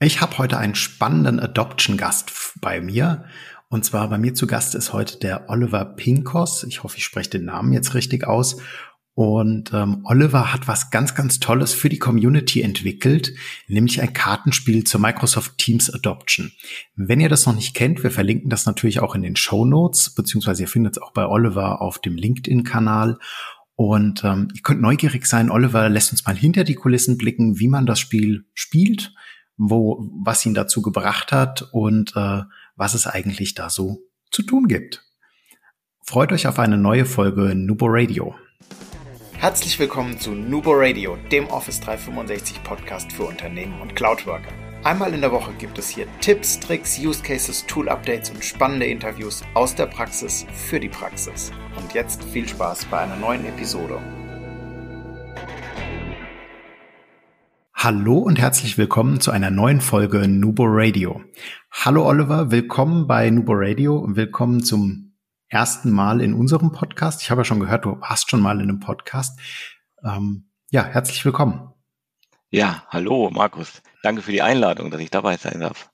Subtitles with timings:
[0.00, 3.24] Ich habe heute einen spannenden Adoption-Gast bei mir.
[3.68, 6.62] Und zwar bei mir zu Gast ist heute der Oliver Pinkos.
[6.62, 8.58] Ich hoffe, ich spreche den Namen jetzt richtig aus.
[9.14, 13.34] Und ähm, Oliver hat was ganz, ganz Tolles für die Community entwickelt,
[13.66, 16.52] nämlich ein Kartenspiel zur Microsoft Teams Adoption.
[16.94, 20.14] Wenn ihr das noch nicht kennt, wir verlinken das natürlich auch in den Show Notes,
[20.14, 23.18] beziehungsweise ihr findet es auch bei Oliver auf dem LinkedIn-Kanal.
[23.74, 25.50] Und ähm, ihr könnt neugierig sein.
[25.50, 29.12] Oliver lässt uns mal hinter die Kulissen blicken, wie man das Spiel spielt,
[29.58, 32.42] wo, was ihn dazu gebracht hat und äh,
[32.76, 33.98] was es eigentlich da so
[34.30, 35.04] zu tun gibt.
[36.02, 38.34] Freut euch auf eine neue Folge Nubo Radio.
[39.36, 44.52] Herzlich willkommen zu Nubo Radio, dem Office 365 Podcast für Unternehmen und Cloudworker.
[44.84, 48.86] Einmal in der Woche gibt es hier Tipps, Tricks, Use Cases, Tool Updates und spannende
[48.86, 51.50] Interviews aus der Praxis für die Praxis.
[51.76, 54.00] Und jetzt viel Spaß bei einer neuen Episode.
[57.80, 61.22] Hallo und herzlich willkommen zu einer neuen Folge Nubo Radio.
[61.70, 65.16] Hallo Oliver, willkommen bei Nubo Radio und willkommen zum
[65.48, 67.22] ersten Mal in unserem Podcast.
[67.22, 69.38] Ich habe ja schon gehört, du warst schon mal in einem Podcast.
[70.02, 71.72] Ähm, ja, herzlich willkommen.
[72.50, 73.80] Ja, hallo Markus.
[74.02, 75.88] Danke für die Einladung, dass ich dabei sein darf.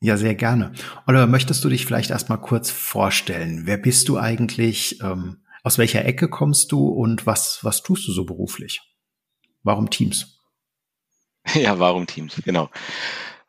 [0.00, 0.70] Ja, sehr gerne.
[1.08, 3.62] Oliver, möchtest du dich vielleicht erstmal kurz vorstellen?
[3.64, 5.00] Wer bist du eigentlich?
[5.02, 8.82] Ähm, aus welcher Ecke kommst du und was, was tust du so beruflich?
[9.64, 10.37] Warum Teams?
[11.54, 12.40] Ja, warum Teams?
[12.44, 12.70] Genau.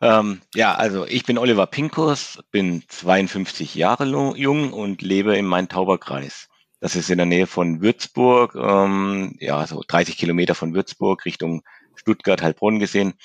[0.02, 4.06] Ähm, ja, also ich bin Oliver Pinkus, bin 52 Jahre
[4.38, 6.48] jung und lebe im Main-Tauber-Kreis.
[6.80, 11.64] Das ist in der Nähe von Würzburg, ähm, ja, so 30 Kilometer von Würzburg Richtung
[11.96, 13.16] Stuttgart, Heilbronn gesehen,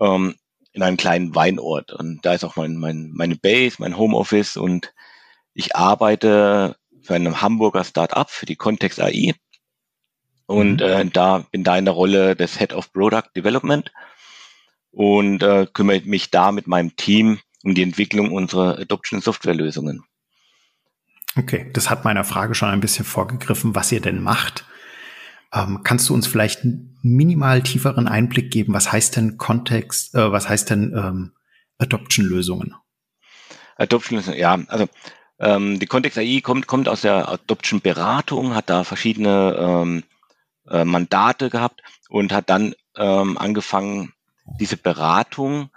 [0.00, 0.36] ähm,
[0.72, 1.92] in einem kleinen Weinort.
[1.92, 4.94] Und da ist auch mein, mein, meine Base, mein Homeoffice und
[5.54, 9.34] ich arbeite für einen Hamburger Start-up, für die Context AI.
[10.46, 10.86] Und mhm.
[10.86, 13.90] äh, da bin da in der Rolle des Head of Product Development
[14.90, 20.04] und äh, kümmere mich da mit meinem Team um die Entwicklung unserer Adoption Software Lösungen.
[21.36, 24.64] Okay, das hat meiner Frage schon ein bisschen vorgegriffen, was ihr denn macht.
[25.52, 28.74] Ähm, kannst du uns vielleicht einen minimal tieferen Einblick geben?
[28.74, 31.32] Was heißt denn Kontext, äh, was heißt denn ähm,
[31.78, 32.74] Adoption-Lösungen?
[33.76, 34.86] Adoption-Lösungen, ja, also
[35.40, 40.04] ähm, die Kontext AI kommt, kommt aus der Adoption-Beratung, hat da verschiedene ähm,
[40.68, 44.12] äh, Mandate gehabt und hat dann ähm, angefangen,
[44.60, 45.70] diese Beratung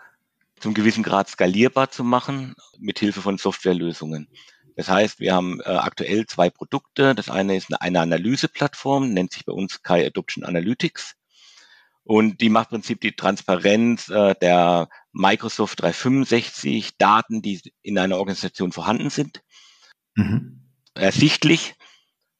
[0.59, 4.27] zum gewissen Grad skalierbar zu machen mit Hilfe von Softwarelösungen.
[4.75, 7.15] Das heißt, wir haben äh, aktuell zwei Produkte.
[7.15, 11.15] Das eine ist eine Analyseplattform, nennt sich bei uns Kai Adoption Analytics.
[12.03, 18.17] Und die macht im Prinzip die Transparenz äh, der Microsoft 365 Daten, die in einer
[18.17, 19.41] Organisation vorhanden sind,
[20.15, 20.69] mhm.
[20.93, 21.75] ersichtlich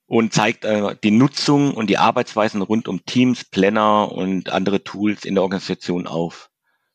[0.07, 5.25] und zeigt äh, die Nutzung und die Arbeitsweisen rund um Teams, Planner und andere Tools
[5.25, 6.49] in der Organisation auf.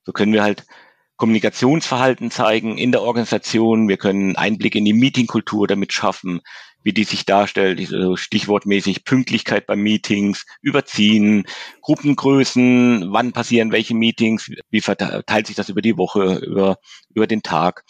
[0.05, 0.65] So können wir halt
[1.17, 3.89] Kommunikationsverhalten zeigen in der Organisation.
[3.89, 6.41] Wir können Einblick in die Meetingkultur damit schaffen,
[6.83, 11.47] wie die sich darstellt, also stichwortmäßig Pünktlichkeit bei Meetings, Überziehen,
[11.83, 16.79] Gruppengrößen, wann passieren welche Meetings, wie verteilt sich das über die Woche, über,
[17.15, 17.85] über den Tag,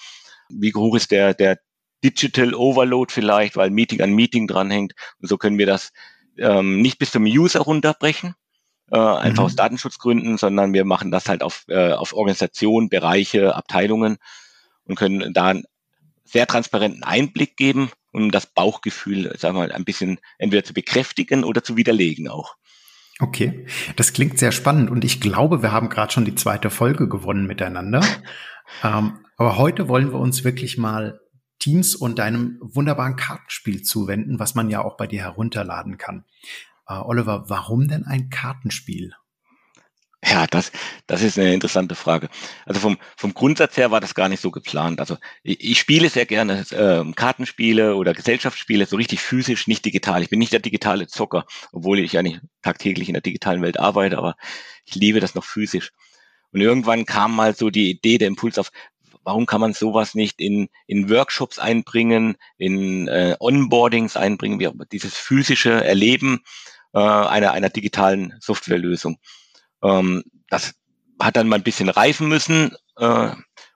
[0.50, 1.58] wie hoch ist der, der
[2.04, 4.94] Digital Overload vielleicht, weil Meeting an Meeting dranhängt.
[5.20, 5.92] Und so können wir das
[6.38, 8.34] ähm, nicht bis zum User runterbrechen,
[8.90, 9.46] äh, einfach mhm.
[9.46, 14.18] aus Datenschutzgründen, sondern wir machen das halt auf, äh, auf Organisationen, Bereiche, Abteilungen
[14.84, 15.64] und können da einen
[16.24, 21.44] sehr transparenten Einblick geben, um das Bauchgefühl, sagen wir mal, ein bisschen entweder zu bekräftigen
[21.44, 22.56] oder zu widerlegen auch.
[23.20, 27.08] Okay, das klingt sehr spannend und ich glaube, wir haben gerade schon die zweite Folge
[27.08, 28.00] gewonnen miteinander.
[28.82, 31.20] ähm, aber heute wollen wir uns wirklich mal
[31.62, 36.24] Teams und deinem wunderbaren Kartenspiel zuwenden, was man ja auch bei dir herunterladen kann.
[36.90, 39.12] Uh, Oliver, warum denn ein Kartenspiel?
[40.24, 40.72] Ja, das,
[41.06, 42.28] das ist eine interessante Frage.
[42.66, 44.98] Also vom, vom Grundsatz her war das gar nicht so geplant.
[44.98, 50.20] Also ich, ich spiele sehr gerne äh, Kartenspiele oder Gesellschaftsspiele, so richtig physisch, nicht digital.
[50.22, 53.78] Ich bin nicht der digitale Zocker, obwohl ich ja nicht tagtäglich in der digitalen Welt
[53.78, 54.34] arbeite, aber
[54.84, 55.92] ich liebe das noch physisch.
[56.52, 58.70] Und irgendwann kam mal so die Idee, der Impuls auf,
[59.24, 64.74] warum kann man sowas nicht in, in Workshops einbringen, in äh, Onboardings einbringen, wie auch
[64.90, 66.40] dieses physische Erleben
[66.94, 69.19] äh, einer, einer digitalen Softwarelösung.
[69.82, 70.74] Ähm, das
[71.20, 73.30] hat dann mal ein bisschen reifen müssen äh,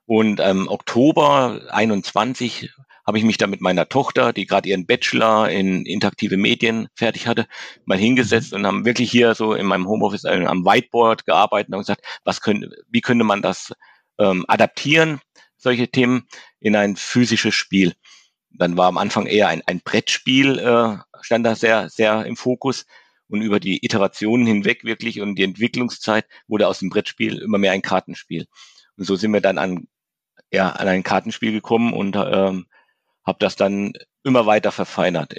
[0.06, 2.70] und ähm, Oktober 21
[3.06, 7.26] habe ich mich da mit meiner Tochter, die gerade ihren Bachelor in interaktive Medien fertig
[7.28, 7.46] hatte,
[7.84, 11.80] mal hingesetzt und haben wirklich hier so in meinem Homeoffice äh, am Whiteboard gearbeitet und
[11.80, 13.72] gesagt, was könnte, wie könnte man das
[14.18, 15.20] ähm, adaptieren,
[15.66, 16.28] solche Themen,
[16.60, 17.94] in ein physisches Spiel.
[18.50, 22.86] Dann war am Anfang eher ein, ein Brettspiel, äh, stand da sehr, sehr im Fokus.
[23.28, 27.72] Und über die Iterationen hinweg wirklich und die Entwicklungszeit wurde aus dem Brettspiel immer mehr
[27.72, 28.46] ein Kartenspiel.
[28.96, 29.88] Und so sind wir dann an,
[30.52, 32.66] ja, an ein Kartenspiel gekommen und ähm,
[33.24, 35.34] habe das dann immer weiter verfeinert.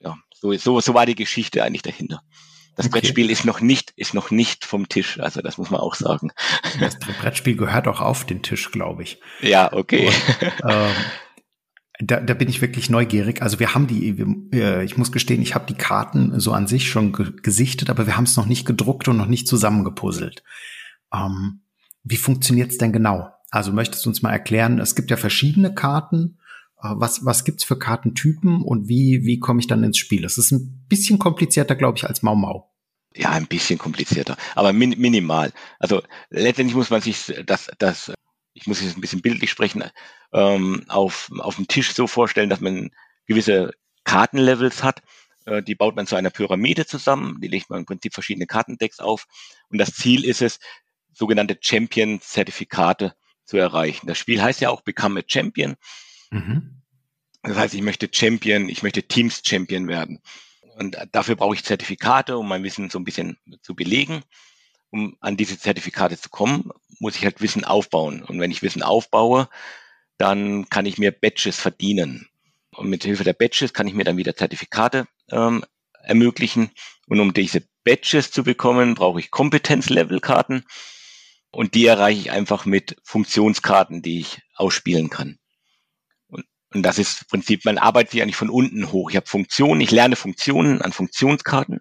[0.00, 2.22] Ja, so, so, so war die Geschichte eigentlich dahinter.
[2.78, 3.00] Das okay.
[3.00, 5.18] Brettspiel ist noch nicht, ist noch nicht vom Tisch.
[5.18, 6.30] Also das muss man auch sagen.
[6.78, 9.20] Das Brettspiel gehört auch auf den Tisch, glaube ich.
[9.40, 10.06] Ja, okay.
[10.06, 10.94] Und, ähm,
[11.98, 13.42] da, da bin ich wirklich neugierig.
[13.42, 14.10] Also wir haben die,
[14.52, 18.06] äh, ich muss gestehen, ich habe die Karten so an sich schon ge gesichtet, aber
[18.06, 20.44] wir haben es noch nicht gedruckt und noch nicht zusammengepuzzelt.
[21.12, 21.62] Ähm,
[22.04, 23.32] wie funktioniert's denn genau?
[23.50, 26.38] Also möchtest du uns mal erklären, es gibt ja verschiedene Karten.
[26.82, 30.24] Äh, was, was gibt's für Kartentypen und wie, wie komme ich dann ins Spiel?
[30.24, 32.70] Es ist ein bisschen komplizierter, glaube ich, als Mau Mau.
[33.14, 35.52] Ja, ein bisschen komplizierter, aber min minimal.
[35.78, 38.12] Also letztendlich muss man sich das, das
[38.52, 39.84] ich muss jetzt ein bisschen bildlich sprechen,
[40.32, 42.90] ähm, auf, auf dem Tisch so vorstellen, dass man
[43.26, 43.72] gewisse
[44.04, 45.02] Kartenlevels hat.
[45.46, 49.00] Äh, die baut man zu einer Pyramide zusammen, die legt man im Prinzip verschiedene Kartendecks
[49.00, 49.26] auf.
[49.68, 50.58] Und das Ziel ist es,
[51.12, 53.14] sogenannte Champion-Zertifikate
[53.44, 54.06] zu erreichen.
[54.06, 55.76] Das Spiel heißt ja auch Become a Champion.
[56.30, 56.82] Mhm.
[57.42, 60.20] Das heißt, ich möchte Champion, ich möchte Teams Champion werden.
[60.76, 64.22] Und dafür brauche ich Zertifikate, um mein Wissen so ein bisschen zu belegen.
[64.90, 68.22] Um an diese Zertifikate zu kommen, muss ich halt Wissen aufbauen.
[68.22, 69.48] Und wenn ich Wissen aufbaue,
[70.16, 72.28] dann kann ich mir Badges verdienen.
[72.74, 75.64] Und mit Hilfe der Badges kann ich mir dann wieder Zertifikate ähm,
[76.02, 76.70] ermöglichen.
[77.06, 80.64] Und um diese Badges zu bekommen, brauche ich Kompetenzlevelkarten.
[81.50, 85.38] Und die erreiche ich einfach mit Funktionskarten, die ich ausspielen kann.
[86.72, 89.10] Und, das ist im Prinzip, man arbeitet sich eigentlich von unten hoch.
[89.10, 91.80] Ich habe Funktionen, ich lerne Funktionen an Funktionskarten.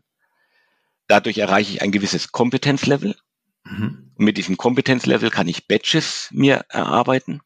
[1.08, 3.16] Dadurch erreiche ich ein gewisses Kompetenzlevel.
[3.64, 4.12] Mhm.
[4.16, 7.42] Und mit diesem Kompetenzlevel kann ich Badges mir erarbeiten.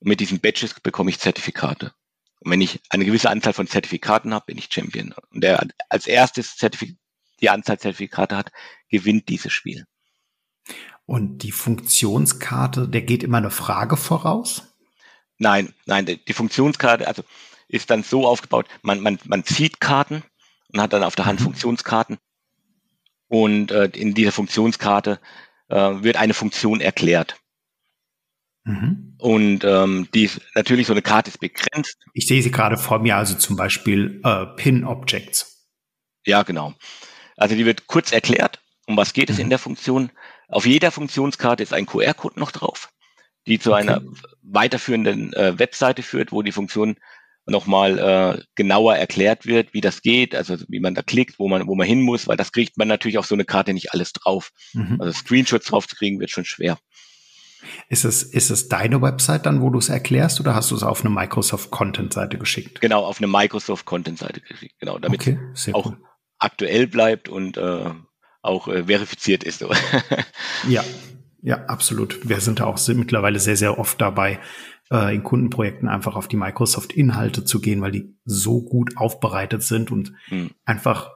[0.00, 1.92] Und mit diesen Badges bekomme ich Zertifikate.
[2.40, 5.14] Und wenn ich eine gewisse Anzahl von Zertifikaten habe, bin ich Champion.
[5.30, 6.96] Und der als erstes Zertifik
[7.40, 8.52] die Anzahl Zertifikate hat,
[8.88, 9.84] gewinnt dieses Spiel.
[11.06, 14.71] Und die Funktionskarte, der geht immer eine Frage voraus?
[15.42, 17.24] Nein, nein, die Funktionskarte, also
[17.66, 20.22] ist dann so aufgebaut, man, man, man zieht Karten
[20.72, 21.44] und hat dann auf der Hand mhm.
[21.44, 22.18] Funktionskarten.
[23.26, 25.18] Und äh, in dieser Funktionskarte
[25.68, 27.40] äh, wird eine Funktion erklärt.
[28.62, 29.16] Mhm.
[29.18, 31.96] Und ähm, die ist, natürlich so eine Karte ist begrenzt.
[32.12, 35.66] Ich sehe sie gerade vor mir, also zum Beispiel äh, Pin-Objects.
[36.24, 36.74] Ja, genau.
[37.36, 39.42] Also die wird kurz erklärt, um was geht es mhm.
[39.44, 40.12] in der Funktion.
[40.46, 42.91] Auf jeder Funktionskarte ist ein QR-Code noch drauf,
[43.46, 43.80] die zu okay.
[43.80, 44.02] einer
[44.42, 46.96] weiterführenden äh, Webseite führt, wo die Funktion
[47.46, 51.66] nochmal äh, genauer erklärt wird, wie das geht, also wie man da klickt, wo man,
[51.66, 54.12] wo man hin muss, weil das kriegt man natürlich auf so eine Karte nicht alles
[54.12, 54.50] drauf.
[54.74, 54.98] Mhm.
[55.00, 56.78] Also Screenshots drauf zu kriegen, wird schon schwer.
[57.88, 60.82] Ist es, ist es deine Website dann, wo du es erklärst, oder hast du es
[60.82, 62.80] auf eine Microsoft Content Seite geschickt?
[62.80, 65.38] Genau, auf eine Microsoft Content Seite geschickt, genau, damit okay,
[65.72, 65.98] auch cool.
[66.38, 67.90] aktuell bleibt und äh,
[68.42, 69.64] auch äh, verifiziert ist.
[70.68, 70.84] ja,
[71.42, 72.28] ja, absolut.
[72.28, 74.38] Wir sind da auch mittlerweile sehr, sehr oft dabei,
[74.90, 79.90] äh, in Kundenprojekten einfach auf die Microsoft-Inhalte zu gehen, weil die so gut aufbereitet sind
[79.90, 80.50] und mhm.
[80.64, 81.10] einfach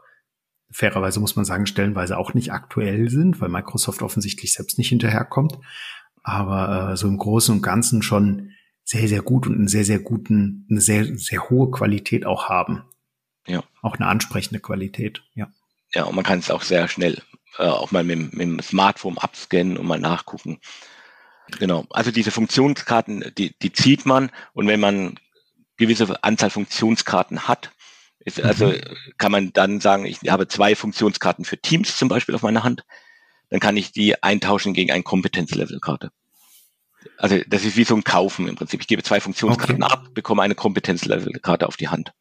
[0.70, 5.58] fairerweise muss man sagen, stellenweise auch nicht aktuell sind, weil Microsoft offensichtlich selbst nicht hinterherkommt
[6.26, 8.50] aber äh, so im Großen und Ganzen schon
[8.82, 12.82] sehr, sehr gut und einen sehr, sehr guten, eine sehr, sehr hohe Qualität auch haben.
[13.46, 13.62] Ja.
[13.80, 15.48] Auch eine ansprechende Qualität, ja.
[15.94, 17.22] Ja, und man kann es auch sehr schnell
[17.58, 20.60] äh, auch mal mit, mit dem Smartphone abscannen und mal nachgucken.
[21.58, 21.86] Genau.
[21.90, 25.18] Also diese Funktionskarten, die, die zieht man und wenn man
[25.76, 27.70] gewisse Anzahl Funktionskarten hat,
[28.18, 28.80] ist, also mhm.
[29.18, 32.84] kann man dann sagen, ich habe zwei Funktionskarten für Teams zum Beispiel auf meiner Hand
[33.50, 36.10] dann kann ich die eintauschen gegen eine Kompetenzlevelkarte.
[37.18, 38.80] Also das ist wie so ein Kaufen im Prinzip.
[38.80, 39.92] Ich gebe zwei Funktionskarten okay.
[39.92, 42.12] ab, bekomme eine Kompetenzlevelkarte auf die Hand.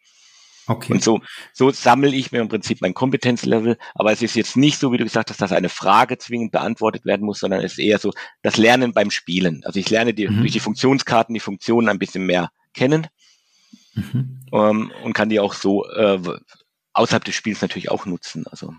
[0.67, 0.93] Okay.
[0.93, 1.22] Und so,
[1.53, 4.98] so sammle ich mir im Prinzip mein Kompetenzlevel, aber es ist jetzt nicht so, wie
[4.98, 8.12] du gesagt hast, dass eine Frage zwingend beantwortet werden muss, sondern es ist eher so
[8.41, 9.62] das Lernen beim Spielen.
[9.65, 10.39] Also ich lerne die, mhm.
[10.39, 13.07] durch die Funktionskarten die Funktionen ein bisschen mehr kennen
[13.93, 14.41] mhm.
[14.51, 16.19] ähm, und kann die auch so äh,
[16.93, 18.45] außerhalb des Spiels natürlich auch nutzen.
[18.48, 18.74] Also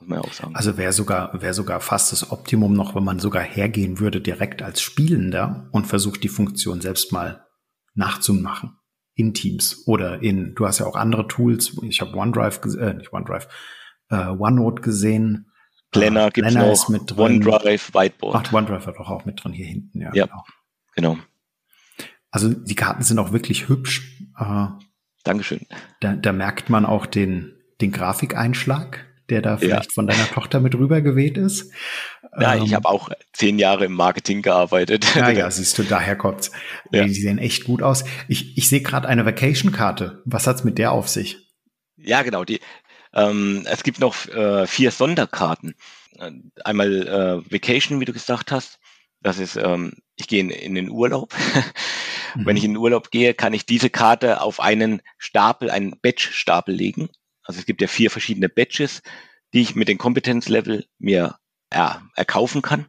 [0.00, 0.54] muss man ja auch sagen.
[0.54, 4.62] Also wäre sogar, wäre sogar fast das Optimum noch, wenn man sogar hergehen würde direkt
[4.62, 7.46] als Spielender und versucht, die Funktion selbst mal
[7.94, 8.78] nachzumachen.
[9.14, 11.76] In Teams oder in, du hast ja auch andere Tools.
[11.82, 13.46] Ich habe OneDrive, äh, nicht OneDrive,
[14.08, 15.50] äh, OneNote gesehen.
[15.90, 17.46] Planner, äh, gibt's Planner noch, ist mit drin.
[17.46, 18.36] OneDrive, Whiteboard.
[18.48, 20.10] Ach, OneDrive hat doch auch mit drin hier hinten, ja.
[20.14, 20.44] Ja, genau.
[20.94, 21.18] genau.
[22.30, 24.22] Also die Karten sind auch wirklich hübsch.
[24.38, 24.68] Äh,
[25.24, 25.66] Dankeschön.
[26.00, 29.94] Da, da merkt man auch den, den Grafikeinschlag der da vielleicht ja.
[29.94, 31.72] von deiner Tochter mit rübergeweht ist.
[32.38, 35.14] Ja, ähm, ich habe auch zehn Jahre im Marketing gearbeitet.
[35.14, 36.50] Ja, ja, siehst du, daher kommt's.
[36.90, 37.04] Ja.
[37.04, 38.04] Die sehen echt gut aus.
[38.28, 40.22] Ich, ich sehe gerade eine Vacation-Karte.
[40.24, 41.38] Was hat's mit der auf sich?
[41.96, 42.44] Ja, genau.
[42.44, 42.60] Die,
[43.14, 45.74] ähm, es gibt noch äh, vier Sonderkarten.
[46.64, 48.78] Einmal äh, Vacation, wie du gesagt hast.
[49.22, 51.34] Das ist, ähm, ich gehe in, in den Urlaub.
[52.34, 52.46] mhm.
[52.46, 56.74] Wenn ich in den Urlaub gehe, kann ich diese Karte auf einen Stapel, einen Batch-Stapel
[56.74, 57.08] legen.
[57.44, 59.02] Also es gibt ja vier verschiedene Batches,
[59.52, 61.36] die ich mit den Kompetenzlevel mir
[61.72, 62.86] ja, erkaufen kann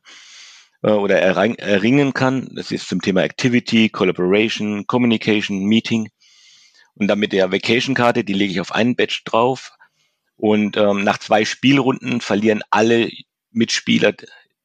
[0.83, 2.49] äh, oder erringen kann.
[2.55, 6.09] Das ist zum Thema Activity, Collaboration, Communication, Meeting.
[6.95, 9.71] Und dann mit der Vacation-Karte, die lege ich auf einen Batch drauf.
[10.35, 13.09] Und ähm, nach zwei Spielrunden verlieren alle
[13.51, 14.13] Mitspieler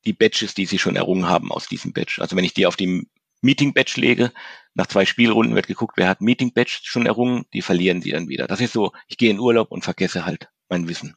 [0.05, 2.17] die Badges, die sie schon errungen haben aus diesem Badge.
[2.19, 3.07] Also wenn ich die auf die
[3.43, 4.33] Meeting-Badge lege,
[4.79, 8.47] nach zwei Spielrunden wird geguckt, wer hat Meeting-Badge schon errungen, die verlieren sie dann wieder.
[8.47, 11.17] Das ist so, ich gehe in Urlaub und vergesse halt mein Wissen.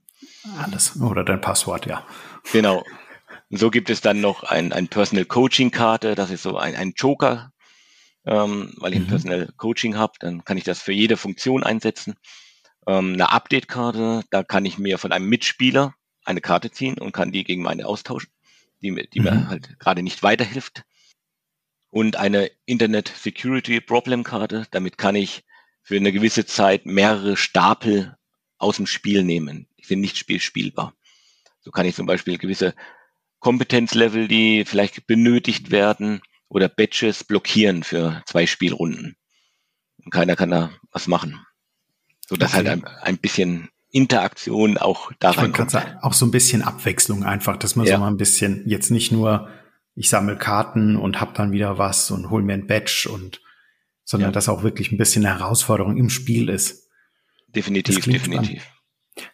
[0.58, 1.00] Alles.
[1.00, 2.04] Oder dein Passwort, ja.
[2.52, 2.84] Genau.
[3.52, 6.76] Und so gibt es dann noch ein, ein Personal Coaching Karte, das ist so ein,
[6.76, 7.54] ein Joker,
[8.26, 9.06] ähm, weil ich mhm.
[9.06, 12.16] ein Personal Coaching habe, dann kann ich das für jede Funktion einsetzen.
[12.88, 15.94] Ähm, eine Update-Karte, da kann ich mir von einem Mitspieler
[16.26, 18.32] eine Karte ziehen und kann die gegen meine austauschen,
[18.82, 19.26] die, die mhm.
[19.26, 20.84] mir halt gerade nicht weiterhilft.
[21.92, 25.44] Und eine Internet Security Problem Karte, damit kann ich
[25.84, 28.18] für eine gewisse Zeit mehrere Stapel
[28.58, 29.68] aus dem Spiel nehmen.
[29.80, 30.94] Die sind nicht spielspielbar.
[31.60, 32.74] So kann ich zum Beispiel gewisse
[33.40, 36.22] Kompetenzlevel, die vielleicht benötigt werden,
[36.52, 39.16] oder Batches blockieren für zwei Spielrunden.
[40.04, 41.40] Und keiner kann da was machen.
[42.28, 42.82] So dass halt okay.
[42.84, 45.72] halt ein, ein bisschen Interaktion auch da reinkommt.
[45.72, 47.94] Sagen, auch so ein bisschen Abwechslung einfach, dass man ja.
[47.94, 49.50] so mal ein bisschen jetzt nicht nur
[50.02, 53.40] ich sammle Karten und hab dann wieder was und hol mir ein Badge und
[54.04, 54.34] sondern ja.
[54.34, 56.90] dass auch wirklich ein bisschen eine Herausforderung im Spiel ist.
[57.50, 58.24] Definitiv, definitiv.
[58.26, 58.62] Spannend.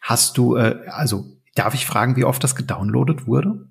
[0.01, 3.69] Hast du, äh, also darf ich fragen, wie oft das gedownloadet wurde?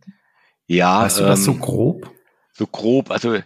[0.66, 1.02] Ja.
[1.02, 2.10] Weißt du das so ähm, grob?
[2.54, 3.38] So grob, also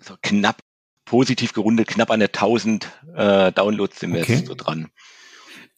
[0.00, 0.56] so knapp,
[1.04, 4.36] positiv gerundet, knapp an der 1000 äh, Downloads sind wir okay.
[4.36, 4.88] jetzt so dran.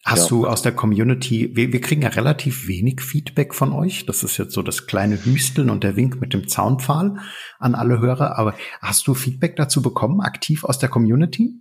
[0.07, 0.29] Hast ja.
[0.29, 4.07] du aus der Community, wir, wir kriegen ja relativ wenig Feedback von euch.
[4.07, 7.17] Das ist jetzt so das kleine Hüsteln und der Wink mit dem Zaunpfahl
[7.59, 8.39] an alle Hörer.
[8.39, 11.55] Aber hast du Feedback dazu bekommen, aktiv aus der Community?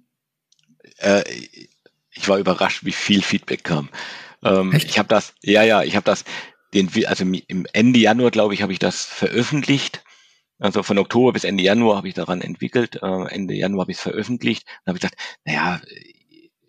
[0.97, 1.23] Äh,
[2.11, 3.89] ich war überrascht, wie viel Feedback kam.
[4.43, 4.71] Ähm?
[4.75, 6.23] Ich habe das, ja, ja, ich habe das,
[6.75, 10.03] den, also im Ende Januar, glaube ich, habe ich das veröffentlicht.
[10.59, 12.99] Also von Oktober bis Ende Januar habe ich daran entwickelt.
[13.01, 14.67] Äh, Ende Januar habe ich es veröffentlicht.
[14.85, 15.81] Dann habe ich gesagt, naja,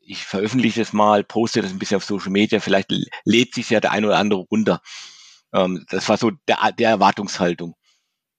[0.06, 2.92] ich veröffentliche es mal, poste das ein bisschen auf Social Media, vielleicht
[3.24, 4.80] lädt sich ja der eine oder andere runter.
[5.52, 7.74] Ähm, das war so der, der Erwartungshaltung.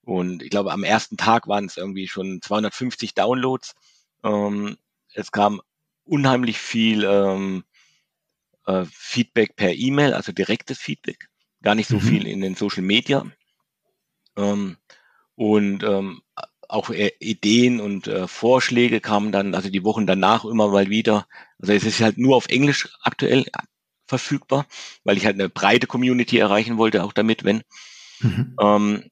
[0.01, 3.75] Und ich glaube, am ersten Tag waren es irgendwie schon 250 Downloads.
[4.24, 4.77] Ähm,
[5.13, 5.62] es kam
[6.05, 7.65] unheimlich viel ähm,
[8.65, 11.27] äh, Feedback per E-Mail, also direktes Feedback,
[11.62, 12.01] gar nicht so mhm.
[12.01, 13.25] viel in den Social Media.
[14.38, 14.77] Ähm,
[15.36, 16.21] und ähm,
[16.69, 21.27] auch äh, Ideen und äh, Vorschläge kamen dann, also die Wochen danach immer mal wieder.
[21.59, 23.45] Also es ist halt nur auf Englisch aktuell
[24.07, 24.65] verfügbar,
[25.03, 27.63] weil ich halt eine breite Community erreichen wollte, auch damit, wenn.
[28.19, 28.55] Mhm.
[28.59, 29.03] Ähm,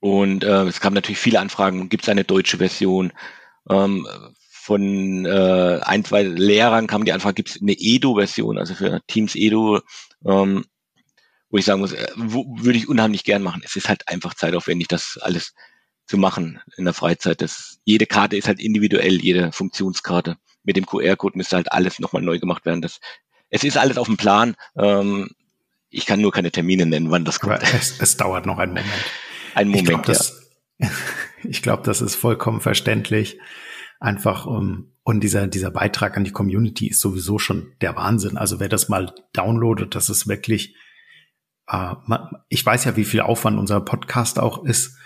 [0.00, 3.12] und äh, es kamen natürlich viele Anfragen, gibt es eine deutsche Version?
[3.68, 4.06] Ähm,
[4.68, 9.34] von äh, ein, zwei Lehrern kam die Anfrage, gibt es eine Edo-Version, also für Teams
[9.34, 9.80] Edo,
[10.26, 10.64] ähm,
[11.50, 13.62] wo ich sagen muss, äh, würde ich unheimlich gern machen.
[13.64, 15.54] Es ist halt einfach zeitaufwendig, das alles
[16.08, 17.40] zu machen in der Freizeit.
[17.42, 20.36] Das, jede Karte ist halt individuell, jede Funktionskarte.
[20.64, 22.82] Mit dem QR-Code müsste halt alles nochmal neu gemacht werden.
[22.82, 22.98] Das,
[23.50, 24.56] es ist alles auf dem Plan.
[24.76, 25.30] Ähm,
[25.90, 27.62] ich kann nur keine Termine nennen, wann das kommt.
[27.62, 28.88] Es, es dauert noch einen Moment.
[29.54, 30.90] Ein Moment, ich glaub, das, ja.
[31.44, 33.38] ich glaube, das ist vollkommen verständlich.
[34.00, 38.36] Einfach um, und dieser, dieser Beitrag an die Community ist sowieso schon der Wahnsinn.
[38.36, 40.74] Also wer das mal downloadet, das ist wirklich,
[41.66, 41.94] äh,
[42.48, 44.96] ich weiß ja, wie viel Aufwand unser Podcast auch ist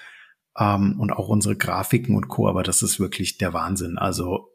[0.59, 2.49] ähm, und auch unsere Grafiken und Co.
[2.49, 3.99] Aber das ist wirklich der Wahnsinn.
[3.99, 4.51] Also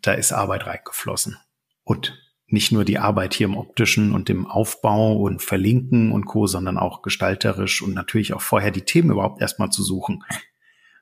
[0.00, 1.36] da ist Arbeit reingeflossen.
[1.84, 6.46] Und nicht nur die Arbeit hier im optischen und dem Aufbau und Verlinken und Co.,
[6.46, 10.22] sondern auch gestalterisch und natürlich auch vorher die Themen überhaupt erstmal zu suchen.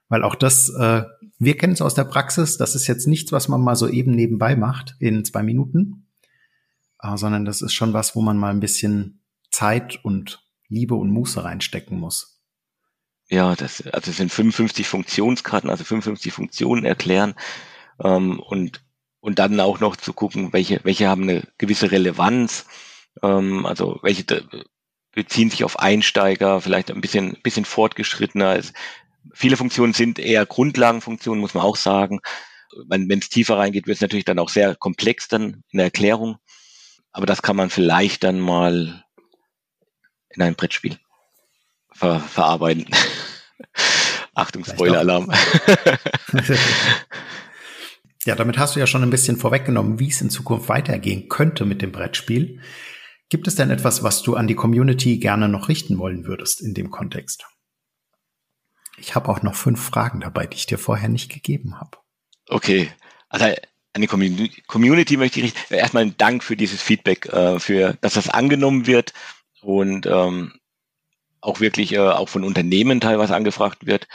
[0.08, 1.02] Weil auch das, äh,
[1.38, 4.12] wir kennen es aus der Praxis, das ist jetzt nichts, was man mal so eben
[4.12, 6.06] nebenbei macht in zwei Minuten,
[7.00, 11.10] äh, sondern das ist schon was, wo man mal ein bisschen Zeit und Liebe und
[11.10, 12.39] Muße reinstecken muss.
[13.30, 17.34] Ja, das, also es sind 55 Funktionskarten, also 55 Funktionen erklären
[18.02, 18.82] ähm, und
[19.20, 22.66] und dann auch noch zu gucken, welche welche haben eine gewisse Relevanz,
[23.22, 24.24] ähm, also welche
[25.12, 28.56] beziehen sich auf Einsteiger, vielleicht ein bisschen bisschen fortgeschrittener.
[28.56, 28.72] Es,
[29.32, 32.20] viele Funktionen sind eher Grundlagenfunktionen, muss man auch sagen.
[32.88, 36.38] Wenn es tiefer reingeht, wird es natürlich dann auch sehr komplex dann in der Erklärung.
[37.12, 39.04] Aber das kann man vielleicht dann mal
[40.30, 40.98] in einem Brettspiel
[42.00, 42.86] ver verarbeiten.
[44.34, 45.30] Achtung, Spoiler-Alarm.
[48.24, 51.66] ja, damit hast du ja schon ein bisschen vorweggenommen, wie es in Zukunft weitergehen könnte
[51.66, 52.60] mit dem Brettspiel.
[53.28, 56.74] Gibt es denn etwas, was du an die Community gerne noch richten wollen würdest in
[56.74, 57.46] dem Kontext?
[58.96, 61.98] Ich habe auch noch fünf Fragen dabei, die ich dir vorher nicht gegeben habe.
[62.48, 62.90] Okay,
[63.28, 68.14] also an die Community möchte ich erstmal einen Dank für dieses Feedback, äh, für dass
[68.14, 69.12] das angenommen wird
[69.60, 70.59] und ähm,
[71.40, 74.08] auch wirklich äh, auch von Unternehmen teilweise angefragt wird.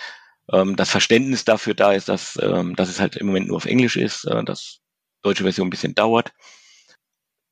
[0.51, 3.65] Ähm, das Verständnis dafür da ist, dass, ähm, dass es halt im Moment nur auf
[3.65, 4.79] Englisch ist, äh, dass
[5.21, 6.33] deutsche Version ein bisschen dauert.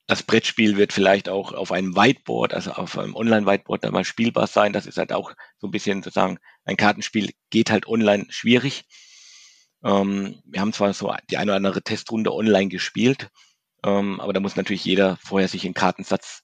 [0.08, 4.48] Das Brettspiel wird vielleicht auch auf einem Whiteboard, also auf einem Online-Whiteboard dann mal spielbar
[4.48, 4.74] sein.
[4.74, 8.86] Das ist halt auch so ein bisschen sozusagen, ein Kartenspiel geht halt online schwierig.
[9.84, 13.30] Ähm, wir haben zwar so die eine oder andere Testrunde online gespielt,
[13.84, 16.44] ähm, aber da muss natürlich jeder vorher sich einen Kartensatz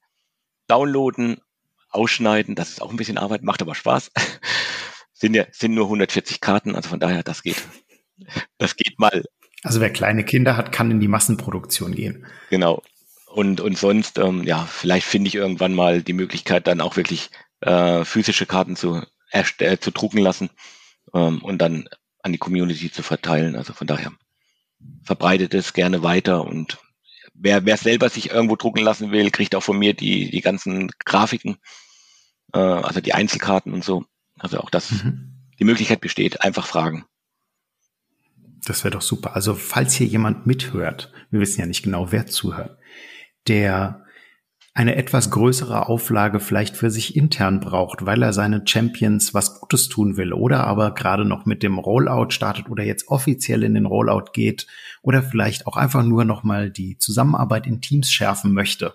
[0.67, 1.41] downloaden,
[1.89, 2.55] ausschneiden.
[2.55, 4.11] Das ist auch ein bisschen Arbeit, macht aber Spaß.
[5.13, 7.61] sind ja sind nur 140 Karten, also von daher das geht.
[8.57, 9.23] Das geht mal.
[9.63, 12.25] Also wer kleine Kinder hat, kann in die Massenproduktion gehen.
[12.49, 12.81] Genau.
[13.27, 17.29] Und und sonst ähm, ja, vielleicht finde ich irgendwann mal die Möglichkeit, dann auch wirklich
[17.61, 20.49] äh, physische Karten zu äh, zu drucken lassen
[21.13, 21.89] ähm, und dann
[22.21, 23.55] an die Community zu verteilen.
[23.55, 24.11] Also von daher
[25.03, 26.77] verbreitet es gerne weiter und
[27.39, 30.91] wer, wer selber sich irgendwo drucken lassen will, kriegt auch von mir die, die ganzen
[31.05, 31.57] Grafiken,
[32.53, 34.05] äh, also die Einzelkarten und so.
[34.37, 35.33] Also auch das, mhm.
[35.59, 37.05] die Möglichkeit besteht, einfach fragen.
[38.65, 39.35] Das wäre doch super.
[39.35, 42.77] Also falls hier jemand mithört, wir wissen ja nicht genau, wer zuhört,
[43.47, 44.05] der
[44.73, 49.89] eine etwas größere Auflage vielleicht für sich intern braucht, weil er seine Champions was Gutes
[49.89, 53.85] tun will oder aber gerade noch mit dem Rollout startet oder jetzt offiziell in den
[53.85, 54.67] Rollout geht
[55.01, 58.93] oder vielleicht auch einfach nur noch mal die Zusammenarbeit in Teams schärfen möchte.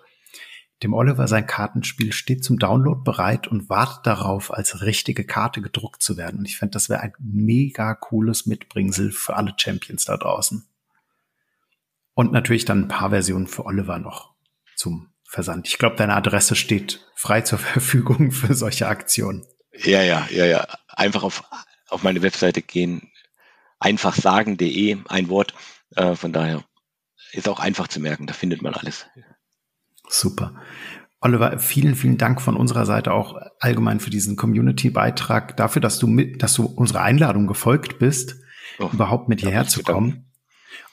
[0.82, 6.02] Dem Oliver sein Kartenspiel steht zum Download bereit und wartet darauf, als richtige Karte gedruckt
[6.02, 6.40] zu werden.
[6.40, 10.66] Und ich fände, das wäre ein mega cooles Mitbringsel für alle Champions da draußen.
[12.12, 14.34] Und natürlich dann ein paar Versionen für Oliver noch
[14.76, 15.66] zum Versand.
[15.66, 19.44] Ich glaube, deine Adresse steht frei zur Verfügung für solche Aktionen.
[19.76, 20.66] Ja, ja, ja, ja.
[20.88, 21.42] Einfach auf,
[21.88, 23.10] auf meine Webseite gehen.
[23.80, 25.52] Einfach sagen.de, ein Wort.
[25.96, 26.62] Äh, von daher
[27.32, 28.26] ist auch einfach zu merken.
[28.26, 29.06] Da findet man alles.
[30.08, 30.54] Super.
[31.20, 36.06] Oliver, vielen, vielen Dank von unserer Seite auch allgemein für diesen Community-Beitrag, dafür, dass du
[36.06, 38.36] mit, dass du unserer Einladung gefolgt bist,
[38.78, 40.30] oh, überhaupt mit hierher zu kommen.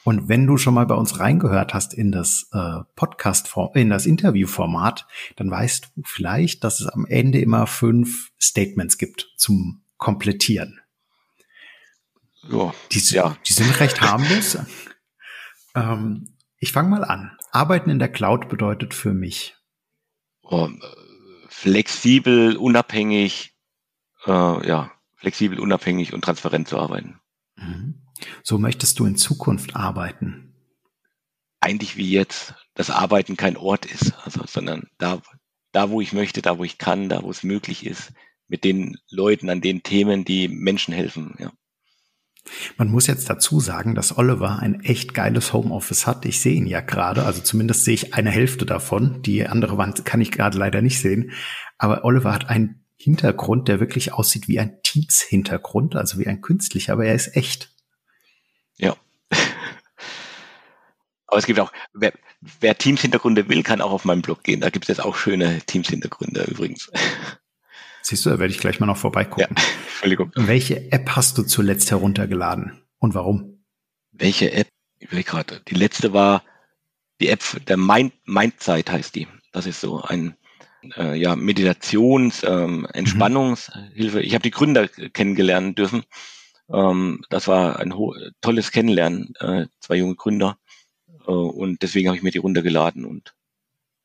[0.04, 4.06] Und wenn du schon mal bei uns reingehört hast in das äh, Podcast, in das
[4.06, 10.80] Interviewformat, dann weißt du vielleicht, dass es am Ende immer fünf Statements gibt zum Komplettieren.
[12.50, 13.38] Ja, die, ja.
[13.48, 14.58] die sind recht harmlos.
[15.76, 17.38] ähm, ich fange mal an.
[17.52, 19.56] Arbeiten in der Cloud bedeutet für mich
[20.42, 20.70] oh,
[21.48, 23.56] flexibel, unabhängig,
[24.26, 27.20] äh, ja, flexibel, unabhängig und transparent zu arbeiten.
[27.56, 28.01] Mhm.
[28.44, 30.54] So möchtest du in Zukunft arbeiten?
[31.60, 35.22] Eigentlich wie jetzt, dass Arbeiten kein Ort ist, also, sondern da,
[35.72, 38.14] da, wo ich möchte, da, wo ich kann, da, wo es möglich ist,
[38.48, 41.52] mit den Leuten, an den Themen, die Menschen helfen, ja.
[42.78, 46.26] Man muss jetzt dazu sagen, dass Oliver ein echt geiles Homeoffice hat.
[46.26, 49.22] Ich sehe ihn ja gerade, also zumindest sehe ich eine Hälfte davon.
[49.22, 51.32] Die andere Wand kann ich gerade leider nicht sehen.
[51.78, 56.94] Aber Oliver hat einen Hintergrund, der wirklich aussieht wie ein Teams-Hintergrund, also wie ein künstlicher,
[56.94, 57.72] aber er ist echt.
[58.82, 58.96] Ja.
[61.28, 62.12] Aber es gibt auch, wer,
[62.60, 64.60] wer Teams-Hintergründe will, kann auch auf meinem Blog gehen.
[64.60, 66.92] Da gibt es jetzt auch schöne Teams-Hintergründe übrigens.
[68.02, 69.56] Siehst du, da werde ich gleich mal noch vorbeigucken.
[69.56, 70.32] Ja, Entschuldigung.
[70.36, 73.64] Welche App hast du zuletzt heruntergeladen und warum?
[74.12, 74.68] Welche App?
[75.00, 75.62] Ich will gerade.
[75.68, 76.44] Die letzte war
[77.22, 79.28] die App der Mind, Mindzeit heißt die.
[79.54, 80.36] Das ist so ein
[80.98, 84.18] äh, ja, Meditations-, ähm, Entspannungshilfe.
[84.18, 84.24] Mhm.
[84.24, 86.04] Ich habe die Gründer kennengelernt dürfen
[86.72, 87.94] ähm, das war ein
[88.42, 90.58] tolles Kennenlernen, äh, zwei junge Gründer.
[91.28, 93.36] Äh, und deswegen habe ich mir die runtergeladen und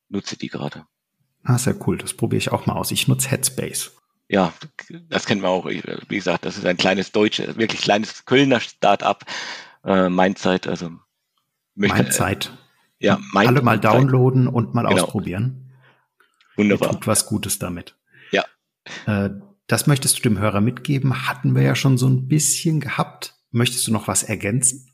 [0.09, 0.87] nutze die gerade.
[1.43, 1.99] Ah, sehr cool.
[1.99, 2.91] Das probiere ich auch mal aus.
[2.91, 3.93] Ich nutze Headspace.
[4.29, 4.53] Ja,
[5.09, 5.67] das kennen wir auch.
[5.67, 9.25] Wie gesagt, das ist ein kleines deutsches, wirklich kleines Kölner Start-up.
[9.85, 10.91] Äh, Mindzeit, also
[11.77, 12.53] möchte, Mindzeit.
[12.99, 15.05] Ja, mein, Alle mal downloaden und mal genau.
[15.05, 15.71] ausprobieren.
[16.57, 16.89] Wunderbar.
[16.89, 17.95] Ihr tut was Gutes damit.
[18.33, 18.45] Ja.
[19.07, 19.31] Äh,
[19.67, 21.27] das möchtest du dem Hörer mitgeben.
[21.27, 23.35] Hatten wir ja schon so ein bisschen gehabt.
[23.51, 24.91] Möchtest du noch was ergänzen?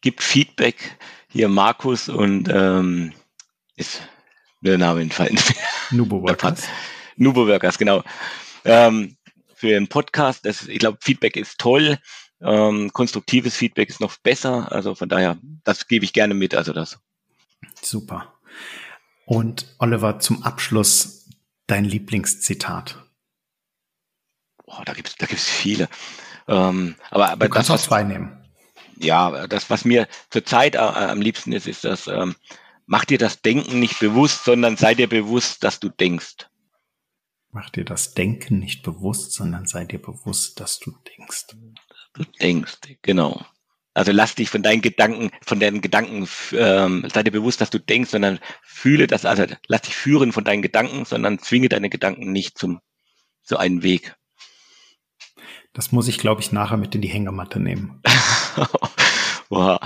[0.00, 3.12] Gibt Feedback hier Markus und ähm,
[3.76, 4.02] ist
[4.60, 5.38] der Name entfallen.
[5.90, 6.64] Nubo Workers.
[7.16, 8.02] Nubo Workers, genau.
[8.64, 9.16] Ähm,
[9.54, 11.98] für den Podcast, das, ich glaube, Feedback ist toll.
[12.40, 14.70] Ähm, konstruktives Feedback ist noch besser.
[14.72, 16.54] Also von daher, das gebe ich gerne mit.
[16.54, 16.98] Also das.
[17.80, 18.34] Super.
[19.26, 21.28] Und Oliver, zum Abschluss
[21.66, 23.03] dein Lieblingszitat.
[24.78, 25.88] Oh, da gibt's, da gibt's viele.
[26.48, 28.44] Ähm, aber, aber du kannst das, was, zwei nehmen.
[28.96, 32.36] Ja, das, was mir zurzeit äh, am liebsten ist, ist das, ähm,
[32.86, 36.48] mach dir das Denken nicht bewusst, sondern sei dir bewusst, dass du denkst.
[37.50, 41.46] Mach dir das Denken nicht bewusst, sondern sei dir bewusst, dass du denkst.
[42.14, 43.44] Du denkst, genau.
[43.94, 47.78] Also lass dich von deinen Gedanken, von deinen Gedanken, ähm, sei dir bewusst, dass du
[47.78, 52.32] denkst, sondern fühle das, also lass dich führen von deinen Gedanken, sondern zwinge deine Gedanken
[52.32, 52.80] nicht zum,
[53.44, 54.16] zu einem Weg.
[55.74, 58.00] Das muss ich, glaube ich, nachher mit in die Hängematte nehmen.
[59.50, 59.78] wow.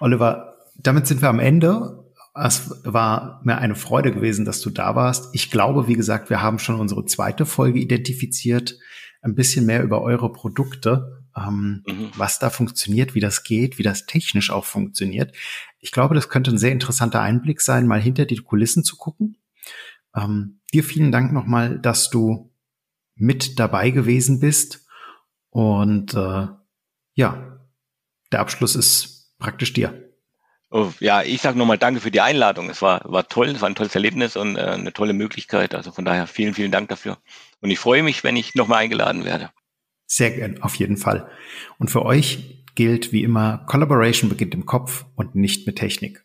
[0.00, 2.04] Oliver, damit sind wir am Ende.
[2.34, 5.34] Es war mir eine Freude gewesen, dass du da warst.
[5.34, 8.78] Ich glaube, wie gesagt, wir haben schon unsere zweite Folge identifiziert.
[9.20, 12.10] Ein bisschen mehr über eure Produkte ähm, mhm.
[12.16, 15.34] was da funktioniert, wie das geht, wie das technisch auch funktioniert.
[15.78, 19.36] Ich glaube, das könnte ein sehr interessanter Einblick sein, mal hinter die Kulissen zu gucken.
[20.14, 22.47] Ähm, dir vielen Dank nochmal, dass du
[23.18, 24.86] mit dabei gewesen bist.
[25.50, 26.46] Und äh,
[27.14, 27.58] ja,
[28.32, 30.04] der Abschluss ist praktisch dir.
[30.70, 32.68] Oh, ja, ich sage nochmal Danke für die Einladung.
[32.68, 35.74] Es war, war toll, es war ein tolles Erlebnis und äh, eine tolle Möglichkeit.
[35.74, 37.16] Also von daher vielen, vielen Dank dafür.
[37.60, 39.50] Und ich freue mich, wenn ich nochmal eingeladen werde.
[40.06, 41.30] Sehr gern, auf jeden Fall.
[41.78, 46.24] Und für euch gilt wie immer, Collaboration beginnt im Kopf und nicht mit Technik.